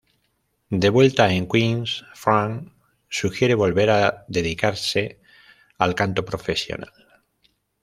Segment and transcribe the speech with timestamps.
[0.71, 2.71] De vuelta en Queens, Frank
[3.07, 5.21] sugiere volver a dedicarse
[5.77, 6.91] al canto profesional.